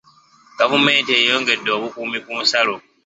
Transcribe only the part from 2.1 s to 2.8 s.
ku nsalo.